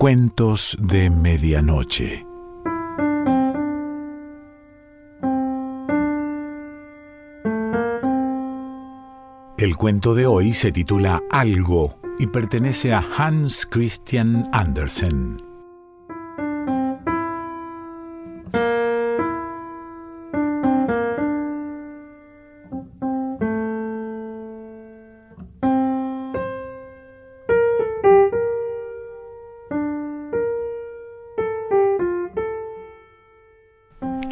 [0.00, 2.24] Cuentos de Medianoche.
[9.58, 15.49] El cuento de hoy se titula Algo y pertenece a Hans Christian Andersen.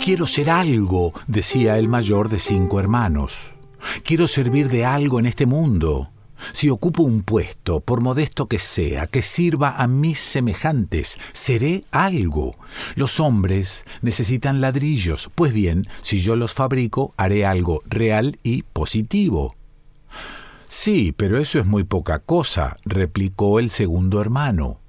[0.09, 3.51] Quiero ser algo, decía el mayor de cinco hermanos.
[4.05, 6.09] Quiero servir de algo en este mundo.
[6.53, 12.57] Si ocupo un puesto, por modesto que sea, que sirva a mis semejantes, seré algo.
[12.95, 19.57] Los hombres necesitan ladrillos, pues bien, si yo los fabrico, haré algo real y positivo.
[20.69, 24.80] Sí, pero eso es muy poca cosa, replicó el segundo hermano.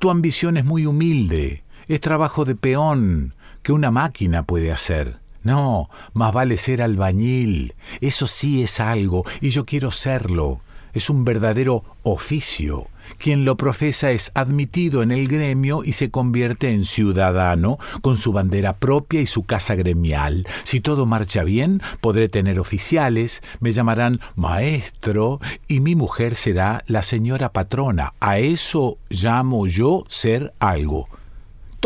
[0.00, 3.35] Tu ambición es muy humilde, es trabajo de peón,
[3.66, 5.16] que una máquina puede hacer.
[5.42, 7.74] No, más vale ser albañil.
[8.00, 10.60] Eso sí es algo, y yo quiero serlo.
[10.92, 12.86] Es un verdadero oficio.
[13.18, 18.30] Quien lo profesa es admitido en el gremio y se convierte en ciudadano con su
[18.30, 20.46] bandera propia y su casa gremial.
[20.62, 27.02] Si todo marcha bien, podré tener oficiales, me llamarán maestro y mi mujer será la
[27.02, 28.14] señora patrona.
[28.20, 31.08] A eso llamo yo ser algo.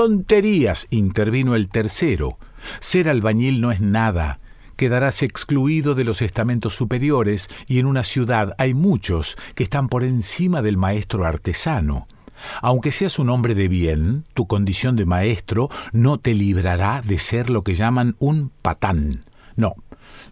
[0.00, 2.38] Tonterías, intervino el tercero.
[2.78, 4.38] Ser albañil no es nada.
[4.76, 10.02] Quedarás excluido de los estamentos superiores y en una ciudad hay muchos que están por
[10.02, 12.06] encima del maestro artesano.
[12.62, 17.50] Aunque seas un hombre de bien, tu condición de maestro no te librará de ser
[17.50, 19.26] lo que llaman un patán.
[19.54, 19.74] No,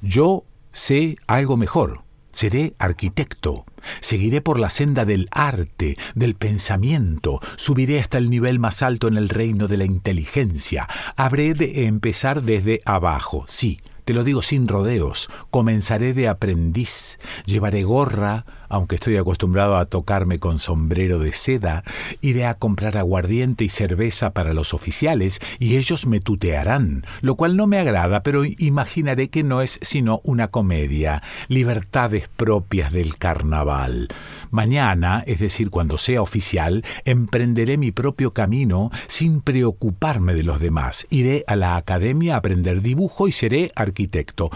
[0.01, 2.08] yo sé algo mejor.
[2.39, 3.65] Seré arquitecto.
[4.01, 9.17] Seguiré por la senda del arte, del pensamiento, subiré hasta el nivel más alto en
[9.17, 10.87] el reino de la inteligencia.
[11.17, 17.83] Habré de empezar desde abajo, sí, te lo digo sin rodeos, comenzaré de aprendiz, llevaré
[17.83, 21.85] gorra, aunque estoy acostumbrado a tocarme con sombrero de seda,
[22.21, 27.57] iré a comprar aguardiente y cerveza para los oficiales y ellos me tutearán, lo cual
[27.57, 34.09] no me agrada, pero imaginaré que no es sino una comedia, libertades propias del carnaval.
[34.51, 41.07] Mañana, es decir, cuando sea oficial, emprenderé mi propio camino sin preocuparme de los demás.
[41.11, 44.51] Iré a la academia a aprender dibujo y seré arquitecto.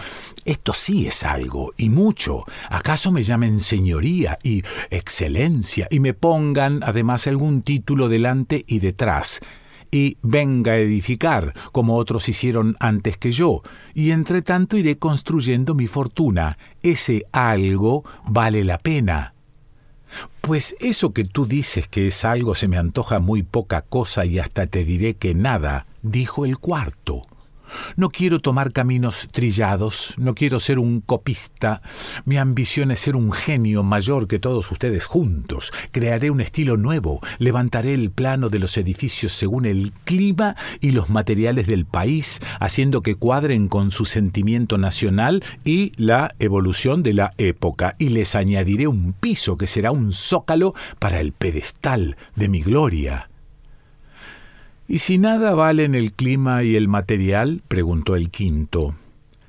[0.45, 2.45] Esto sí es algo, y mucho.
[2.69, 3.59] ¿Acaso me llamen
[4.03, 9.41] y excelencia y me pongan además algún título delante y detrás?
[9.93, 13.61] y venga a edificar, como otros hicieron antes que yo,
[13.93, 16.57] y entre tanto iré construyendo mi fortuna.
[16.81, 19.35] Ese algo vale la pena.
[20.41, 24.39] Pues eso que tú dices que es algo se me antoja muy poca cosa y
[24.39, 27.27] hasta te diré que nada, dijo el cuarto.
[27.95, 31.81] No quiero tomar caminos trillados, no quiero ser un copista.
[32.25, 35.71] Mi ambición es ser un genio mayor que todos ustedes juntos.
[35.91, 41.09] Crearé un estilo nuevo, levantaré el plano de los edificios según el clima y los
[41.09, 47.33] materiales del país, haciendo que cuadren con su sentimiento nacional y la evolución de la
[47.37, 52.61] época, y les añadiré un piso que será un zócalo para el pedestal de mi
[52.61, 53.29] gloria.
[54.87, 57.63] ¿Y si nada valen el clima y el material?
[57.67, 58.95] preguntó el quinto.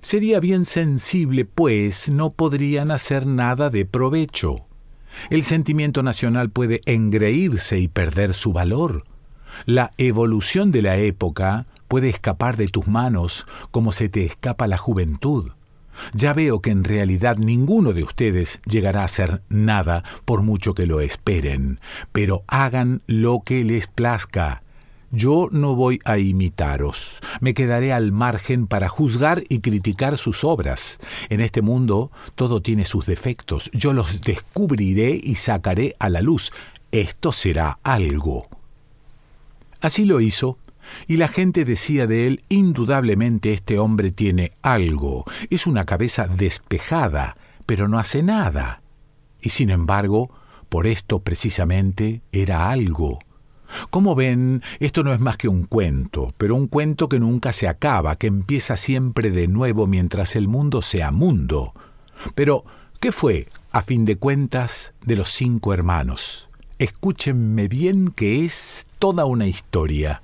[0.01, 4.67] Sería bien sensible, pues no podrían hacer nada de provecho.
[5.31, 9.05] El sentimiento nacional puede engreírse y perder su valor.
[9.67, 14.77] La evolución de la época puede escapar de tus manos como se te escapa la
[14.77, 15.51] juventud.
[16.13, 20.87] Ya veo que en realidad ninguno de ustedes llegará a hacer nada por mucho que
[20.87, 21.81] lo esperen,
[22.13, 24.64] pero hagan lo que les plazca,
[25.15, 30.99] yo no voy a imitaros, me quedaré al margen para juzgar y criticar sus obras.
[31.29, 36.53] En este mundo todo tiene sus defectos, yo los descubriré y sacaré a la luz.
[36.93, 38.49] Esto será algo.
[39.81, 40.59] Así lo hizo,
[41.07, 47.37] y la gente decía de él, indudablemente este hombre tiene algo, es una cabeza despejada,
[47.67, 48.83] pero no hace nada.
[49.41, 50.31] Y sin embargo,
[50.69, 53.19] por esto precisamente era algo.
[53.91, 57.69] Como ven, esto no es más que un cuento, pero un cuento que nunca se
[57.69, 61.75] acaba, que empieza siempre de nuevo mientras el mundo sea mundo.
[62.35, 62.65] Pero,
[63.01, 66.49] ¿qué fue, a fin de cuentas, de los cinco hermanos?
[66.79, 70.23] Escúchenme bien que es toda una historia.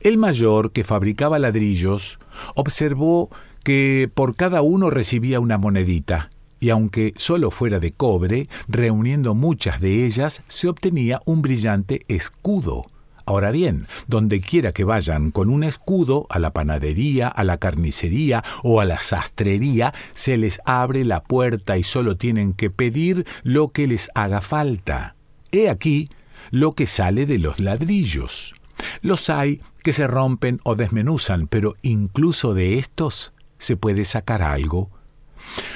[0.00, 2.18] El mayor, que fabricaba ladrillos,
[2.54, 3.30] observó
[3.64, 6.30] que por cada uno recibía una monedita,
[6.62, 12.86] y aunque solo fuera de cobre, reuniendo muchas de ellas se obtenía un brillante escudo.
[13.26, 18.44] Ahora bien, donde quiera que vayan con un escudo, a la panadería, a la carnicería
[18.62, 23.70] o a la sastrería, se les abre la puerta y solo tienen que pedir lo
[23.70, 25.16] que les haga falta.
[25.50, 26.10] He aquí
[26.52, 28.54] lo que sale de los ladrillos.
[29.00, 35.01] Los hay que se rompen o desmenuzan, pero incluso de estos se puede sacar algo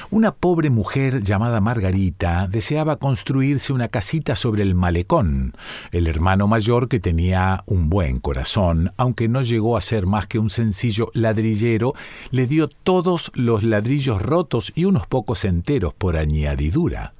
[0.09, 5.53] una pobre mujer llamada Margarita deseaba construirse una casita sobre el malecón.
[5.91, 10.39] El hermano mayor, que tenía un buen corazón, aunque no llegó a ser más que
[10.39, 11.93] un sencillo ladrillero,
[12.31, 17.13] le dio todos los ladrillos rotos y unos pocos enteros por añadidura.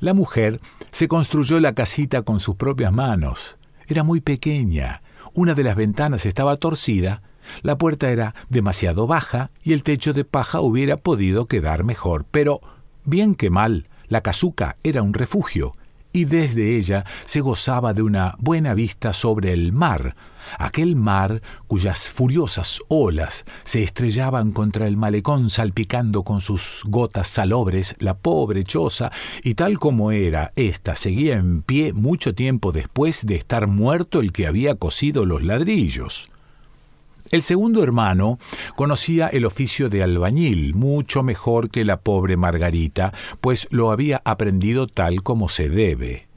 [0.00, 0.60] La mujer
[0.90, 3.58] se construyó la casita con sus propias manos.
[3.88, 5.02] Era muy pequeña.
[5.34, 7.22] Una de las ventanas estaba torcida
[7.62, 12.60] la puerta era demasiado baja y el techo de paja hubiera podido quedar mejor, pero,
[13.04, 15.74] bien que mal, la casuca era un refugio,
[16.12, 20.16] y desde ella se gozaba de una buena vista sobre el mar,
[20.58, 27.96] aquel mar cuyas furiosas olas se estrellaban contra el malecón salpicando con sus gotas salobres
[27.98, 33.36] la pobre choza, y tal como era, ésta seguía en pie mucho tiempo después de
[33.36, 36.30] estar muerto el que había cosido los ladrillos.
[37.30, 38.38] El segundo hermano
[38.76, 44.86] conocía el oficio de albañil mucho mejor que la pobre Margarita, pues lo había aprendido
[44.86, 46.28] tal como se debe.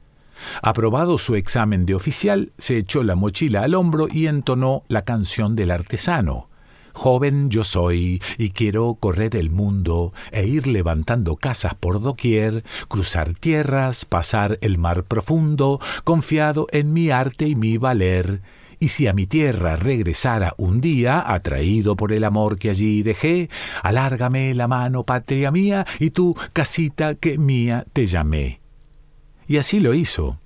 [0.62, 5.54] Aprobado su examen de oficial, se echó la mochila al hombro y entonó la canción
[5.54, 6.48] del artesano.
[6.92, 13.34] Joven yo soy y quiero correr el mundo e ir levantando casas por doquier, cruzar
[13.34, 18.42] tierras, pasar el mar profundo, confiado en mi arte y mi valer
[18.80, 23.50] y si a mi tierra regresara un día, atraído por el amor que allí dejé,
[23.82, 28.60] alárgame la mano, patria mía, y tú, casita que mía, te llamé.
[29.46, 30.40] Y así lo hizo.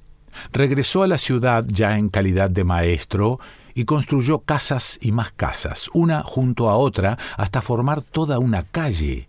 [0.52, 3.38] Regresó a la ciudad ya en calidad de maestro,
[3.72, 9.28] y construyó casas y más casas, una junto a otra, hasta formar toda una calle.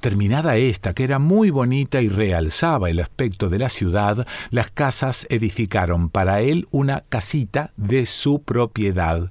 [0.00, 5.26] Terminada esta, que era muy bonita y realzaba el aspecto de la ciudad, las casas
[5.30, 9.30] edificaron para él una casita de su propiedad.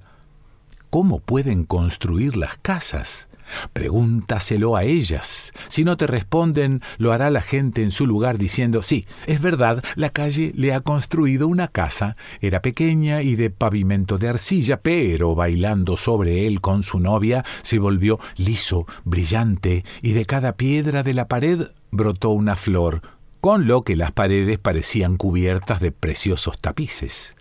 [0.89, 3.29] ¿Cómo pueden construir las casas?
[3.73, 5.53] Pregúntaselo a ellas.
[5.67, 9.83] Si no te responden, lo hará la gente en su lugar diciendo, sí, es verdad,
[9.95, 12.15] la calle le ha construido una casa.
[12.41, 17.79] Era pequeña y de pavimento de arcilla, pero bailando sobre él con su novia, se
[17.79, 23.01] volvió liso, brillante, y de cada piedra de la pared brotó una flor,
[23.41, 27.35] con lo que las paredes parecían cubiertas de preciosos tapices.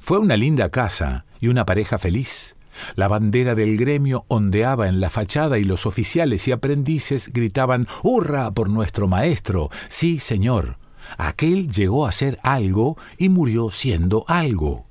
[0.00, 2.56] Fue una linda casa y una pareja feliz.
[2.94, 8.50] La bandera del gremio ondeaba en la fachada y los oficiales y aprendices gritaban ¡Hurra
[8.50, 9.70] por nuestro maestro!
[9.88, 10.78] Sí, señor.
[11.18, 14.86] Aquel llegó a ser algo y murió siendo algo.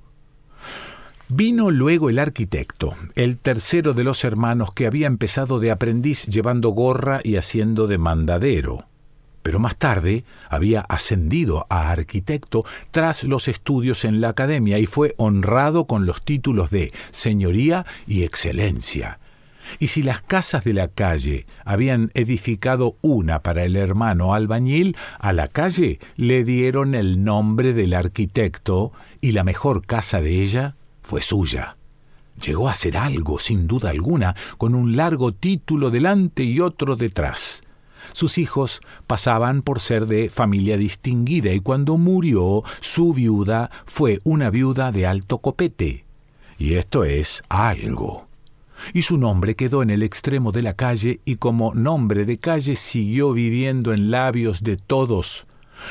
[1.27, 6.69] Vino luego el arquitecto, el tercero de los hermanos que había empezado de aprendiz llevando
[6.69, 8.90] gorra y haciendo de mandadero
[9.43, 15.13] pero más tarde había ascendido a arquitecto tras los estudios en la academia y fue
[15.17, 19.19] honrado con los títulos de señoría y excelencia.
[19.79, 25.33] Y si las casas de la calle habían edificado una para el hermano albañil, a
[25.33, 31.21] la calle le dieron el nombre del arquitecto y la mejor casa de ella fue
[31.21, 31.77] suya.
[32.43, 37.63] Llegó a ser algo, sin duda alguna, con un largo título delante y otro detrás.
[38.13, 44.49] Sus hijos pasaban por ser de familia distinguida y cuando murió su viuda fue una
[44.49, 46.05] viuda de alto copete.
[46.57, 48.27] Y esto es algo.
[48.93, 52.75] Y su nombre quedó en el extremo de la calle y como nombre de calle
[52.75, 55.45] siguió viviendo en labios de todos.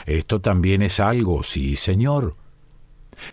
[0.07, 2.37] Esto también es algo, sí, señor.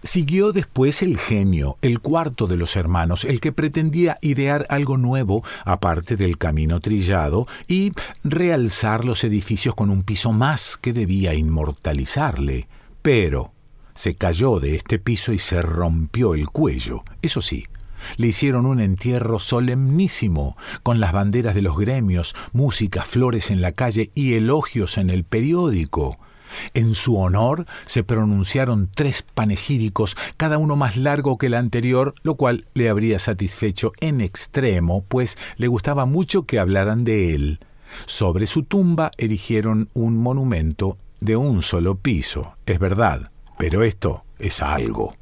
[0.03, 5.44] Siguió después el genio, el cuarto de los hermanos, el que pretendía idear algo nuevo,
[5.65, 12.67] aparte del camino trillado, y realzar los edificios con un piso más que debía inmortalizarle.
[13.01, 13.53] Pero
[13.96, 17.03] se cayó de este piso y se rompió el cuello.
[17.22, 17.65] Eso sí,
[18.17, 23.72] le hicieron un entierro solemnísimo, con las banderas de los gremios, música, flores en la
[23.72, 26.20] calle y elogios en el periódico.
[26.73, 32.35] En su honor se pronunciaron tres panegíricos, cada uno más largo que el anterior, lo
[32.35, 37.59] cual le habría satisfecho en extremo, pues le gustaba mucho que hablaran de él.
[38.05, 44.61] Sobre su tumba erigieron un monumento de un solo piso, es verdad, pero esto es
[44.61, 45.15] algo.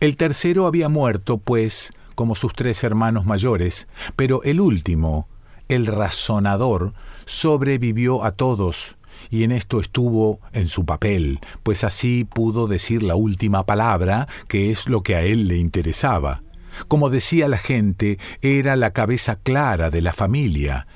[0.00, 5.28] El tercero había muerto, pues, como sus tres hermanos mayores, pero el último,
[5.68, 6.92] el razonador,
[7.24, 8.96] sobrevivió a todos,
[9.30, 14.70] y en esto estuvo en su papel, pues así pudo decir la última palabra, que
[14.70, 16.42] es lo que a él le interesaba.
[16.88, 20.86] Como decía la gente, era la cabeza clara de la familia.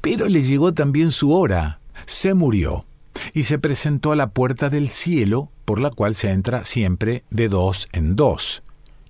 [0.00, 1.80] Pero le llegó también su hora.
[2.06, 2.86] Se murió
[3.34, 7.48] y se presentó a la puerta del cielo, por la cual se entra siempre de
[7.48, 8.62] dos en dos.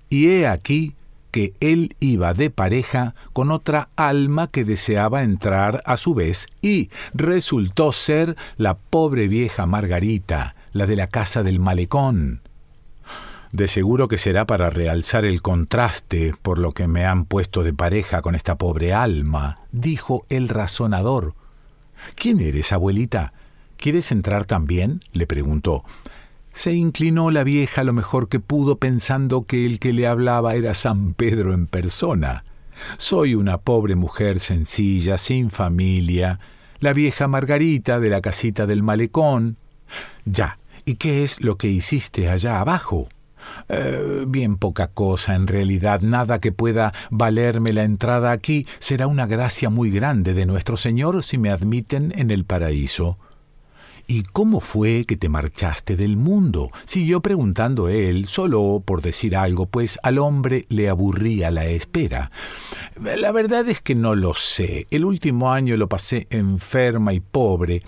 [0.09, 0.95] Y he aquí
[1.31, 6.89] que él iba de pareja con otra alma que deseaba entrar a su vez, y
[7.13, 12.41] resultó ser la pobre vieja Margarita, la de la casa del malecón.
[13.51, 17.73] De seguro que será para realzar el contraste por lo que me han puesto de
[17.73, 21.33] pareja con esta pobre alma, dijo el razonador.
[22.15, 23.33] ¿Quién eres, abuelita?
[23.77, 25.01] ¿Quieres entrar también?
[25.13, 25.83] le preguntó.
[26.57, 30.73] Se inclinó la vieja lo mejor que pudo pensando que el que le hablaba era
[30.73, 32.45] San Pedro en persona.
[32.97, 36.39] Soy una pobre mujer sencilla, sin familia,
[36.79, 39.57] la vieja Margarita de la casita del malecón.
[40.25, 43.07] Ya, ¿y qué es lo que hiciste allá abajo?
[43.69, 48.65] Eh, bien poca cosa, en realidad, nada que pueda valerme la entrada aquí.
[48.79, 53.19] Será una gracia muy grande de nuestro Señor si me admiten en el paraíso.
[54.09, 56.71] ¿Y cómo fue que te marchaste del mundo?
[56.85, 62.31] Siguió preguntando él, solo por decir algo, pues al hombre le aburría la espera.
[62.97, 64.87] La verdad es que no lo sé.
[64.91, 67.83] El último año lo pasé enferma y pobre.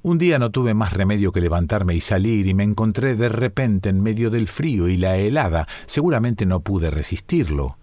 [0.00, 3.90] Un día no tuve más remedio que levantarme y salir y me encontré de repente
[3.90, 5.68] en medio del frío y la helada.
[5.84, 7.76] Seguramente no pude resistirlo.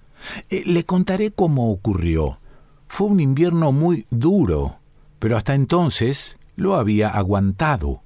[0.49, 2.39] Eh, le contaré cómo ocurrió.
[2.87, 4.77] Fue un invierno muy duro,
[5.19, 8.01] pero hasta entonces lo había aguantado.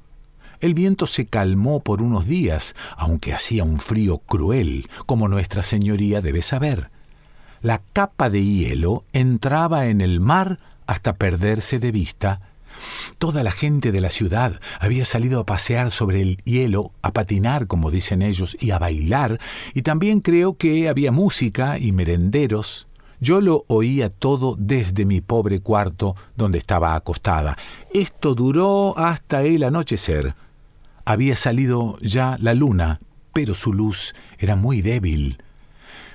[0.59, 6.21] El viento se calmó por unos días, aunque hacía un frío cruel, como Nuestra Señoría
[6.21, 6.91] debe saber.
[7.61, 12.41] La capa de hielo entraba en el mar hasta perderse de vista.
[13.17, 17.67] Toda la gente de la ciudad había salido a pasear sobre el hielo, a patinar,
[17.67, 19.39] como dicen ellos, y a bailar,
[19.73, 22.88] y también creo que había música y merenderos.
[23.19, 27.57] Yo lo oía todo desde mi pobre cuarto donde estaba acostada.
[27.93, 30.35] Esto duró hasta el anochecer.
[31.03, 32.99] Había salido ya la luna,
[33.33, 35.43] pero su luz era muy débil.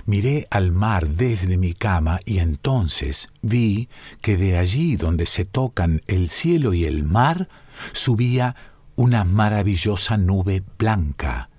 [0.07, 3.89] Miré al mar desde mi cama y entonces vi
[4.21, 7.49] que de allí donde se tocan el cielo y el mar
[7.91, 8.55] subía
[8.95, 11.49] una maravillosa nube blanca.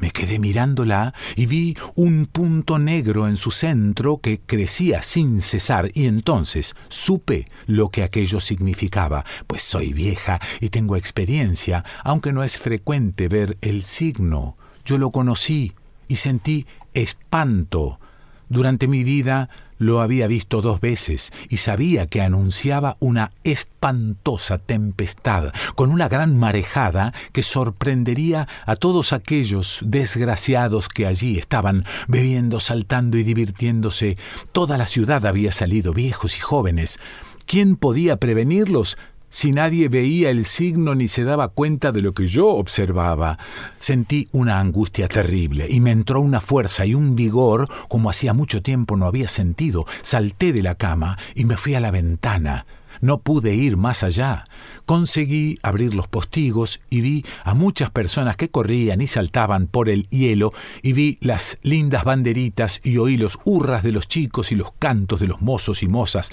[0.00, 5.90] Me quedé mirándola y vi un punto negro en su centro que crecía sin cesar
[5.92, 12.42] y entonces supe lo que aquello significaba, pues soy vieja y tengo experiencia, aunque no
[12.42, 14.56] es frecuente ver el signo.
[14.86, 15.74] Yo lo conocí
[16.08, 18.00] y sentí espanto.
[18.48, 25.52] Durante mi vida lo había visto dos veces y sabía que anunciaba una espantosa tempestad,
[25.74, 33.16] con una gran marejada que sorprendería a todos aquellos desgraciados que allí estaban bebiendo, saltando
[33.16, 34.18] y divirtiéndose.
[34.52, 37.00] Toda la ciudad había salido, viejos y jóvenes.
[37.46, 38.98] ¿Quién podía prevenirlos?
[39.30, 43.38] Si nadie veía el signo ni se daba cuenta de lo que yo observaba.
[43.78, 48.60] Sentí una angustia terrible y me entró una fuerza y un vigor como hacía mucho
[48.60, 49.86] tiempo no había sentido.
[50.02, 52.66] Salté de la cama y me fui a la ventana.
[53.00, 54.44] No pude ir más allá.
[54.84, 60.08] Conseguí abrir los postigos y vi a muchas personas que corrían y saltaban por el
[60.08, 64.72] hielo y vi las lindas banderitas y oí los hurras de los chicos y los
[64.78, 66.32] cantos de los mozos y mozas.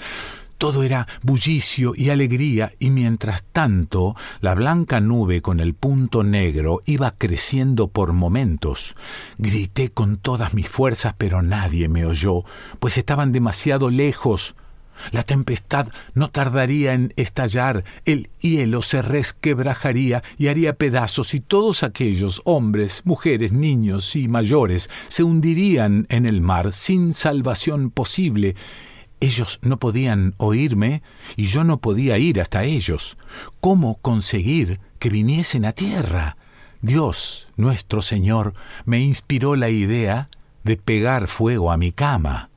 [0.58, 6.82] Todo era bullicio y alegría, y mientras tanto la blanca nube con el punto negro
[6.84, 8.96] iba creciendo por momentos.
[9.38, 12.42] Grité con todas mis fuerzas, pero nadie me oyó,
[12.80, 14.56] pues estaban demasiado lejos.
[15.12, 21.84] La tempestad no tardaría en estallar, el hielo se resquebrajaría y haría pedazos, y todos
[21.84, 28.56] aquellos hombres, mujeres, niños y mayores se hundirían en el mar sin salvación posible,
[29.20, 31.02] ellos no podían oírme
[31.36, 33.16] y yo no podía ir hasta ellos.
[33.60, 36.36] ¿Cómo conseguir que viniesen a tierra?
[36.80, 40.28] Dios, nuestro Señor, me inspiró la idea
[40.62, 42.50] de pegar fuego a mi cama.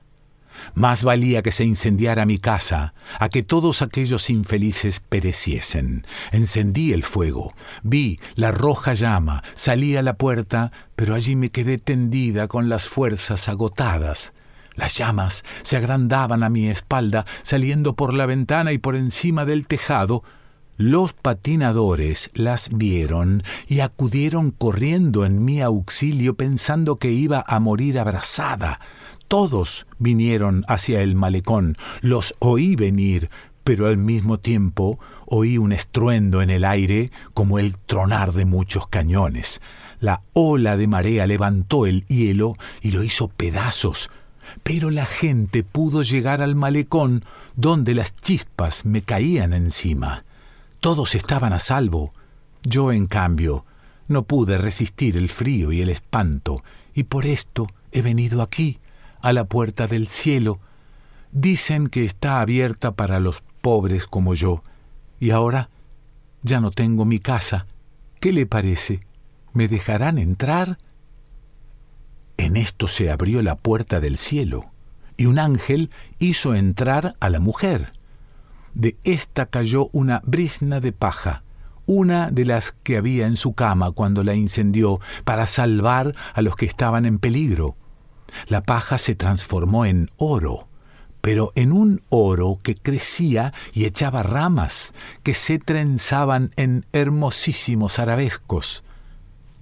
[0.76, 6.06] Más valía que se incendiara mi casa, a que todos aquellos infelices pereciesen.
[6.32, 11.80] Encendí el fuego, vi la roja llama, salí a la puerta, pero allí me quedé
[11.80, 14.34] tendida con las fuerzas agotadas.
[14.76, 19.68] Las llamas se agrandaban a mi espalda, saliendo por la ventana y por encima del
[19.68, 20.24] tejado.
[20.78, 28.00] Los patinadores las vieron y acudieron corriendo en mi auxilio pensando que iba a morir
[28.00, 28.80] abrazada.
[29.28, 33.30] Todos vinieron hacia el malecón, los oí venir,
[33.64, 38.88] pero al mismo tiempo oí un estruendo en el aire como el tronar de muchos
[38.88, 39.62] cañones.
[40.00, 44.10] La ola de marea levantó el hielo y lo hizo pedazos,
[44.64, 47.24] pero la gente pudo llegar al malecón
[47.56, 50.24] donde las chispas me caían encima.
[50.80, 52.14] Todos estaban a salvo.
[52.64, 53.66] Yo, en cambio,
[54.08, 58.80] no pude resistir el frío y el espanto, y por esto he venido aquí,
[59.22, 60.60] a la puerta del cielo.
[61.32, 64.64] Dicen que está abierta para los pobres como yo,
[65.20, 65.70] y ahora
[66.42, 67.68] ya no tengo mi casa.
[68.20, 69.02] ¿Qué le parece?
[69.54, 70.78] ¿Me dejarán entrar?
[72.38, 74.72] En esto se abrió la puerta del cielo,
[75.18, 77.94] y un ángel hizo entrar a la mujer.
[78.74, 81.44] De ésta cayó una brisna de paja,
[81.86, 86.56] una de las que había en su cama cuando la incendió para salvar a los
[86.56, 87.76] que estaban en peligro.
[88.48, 90.68] La paja se transformó en oro,
[91.22, 98.84] pero en un oro que crecía y echaba ramas, que se trenzaban en hermosísimos arabescos.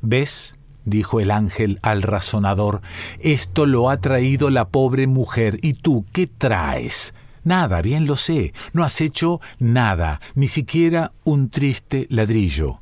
[0.01, 0.55] ¿Ves?
[0.85, 2.81] Dijo el ángel al razonador,
[3.19, 7.13] esto lo ha traído la pobre mujer, ¿y tú qué traes?
[7.43, 12.81] Nada, bien lo sé, no has hecho nada, ni siquiera un triste ladrillo.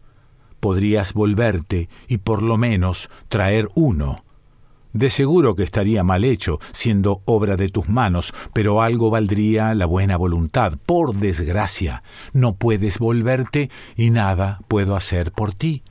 [0.59, 4.23] Podrías volverte y por lo menos traer uno.
[4.93, 9.85] De seguro que estaría mal hecho, siendo obra de tus manos, pero algo valdría la
[9.85, 10.73] buena voluntad.
[10.85, 12.01] Por desgracia,
[12.33, 15.83] no puedes volverte y nada puedo hacer por ti.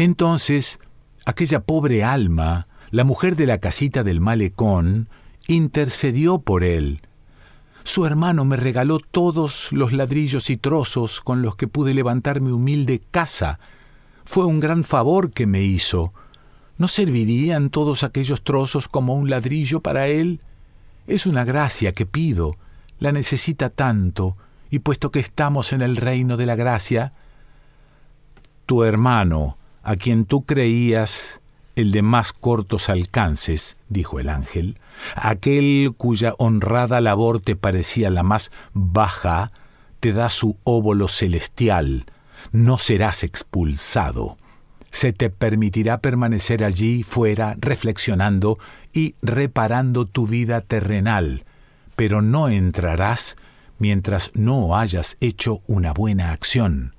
[0.00, 0.80] Entonces,
[1.26, 5.10] aquella pobre alma, la mujer de la casita del malecón,
[5.46, 7.02] intercedió por él.
[7.84, 12.50] Su hermano me regaló todos los ladrillos y trozos con los que pude levantar mi
[12.50, 13.60] humilde casa.
[14.24, 16.14] Fue un gran favor que me hizo.
[16.78, 20.40] ¿No servirían todos aquellos trozos como un ladrillo para él?
[21.08, 22.56] Es una gracia que pido,
[23.00, 24.38] la necesita tanto,
[24.70, 27.12] y puesto que estamos en el reino de la gracia,
[28.64, 29.58] tu hermano,
[29.90, 31.40] a quien tú creías
[31.74, 34.78] el de más cortos alcances, dijo el ángel,
[35.16, 39.50] aquel cuya honrada labor te parecía la más baja,
[39.98, 42.06] te da su óvulo celestial,
[42.52, 44.36] no serás expulsado
[44.92, 48.58] se te permitirá permanecer allí fuera reflexionando
[48.92, 51.44] y reparando tu vida terrenal,
[51.96, 53.36] pero no entrarás
[53.78, 56.94] mientras no hayas hecho una buena acción.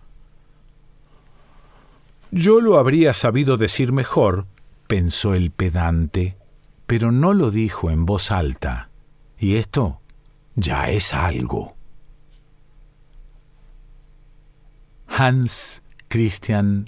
[2.31, 4.47] Yo lo habría sabido decir mejor,
[4.87, 6.37] pensó el pedante,
[6.87, 8.89] pero no lo dijo en voz alta,
[9.37, 9.99] y esto
[10.55, 11.75] ya es algo.
[15.07, 16.87] Hans Christian